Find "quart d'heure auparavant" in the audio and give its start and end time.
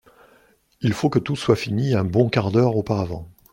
2.27-3.29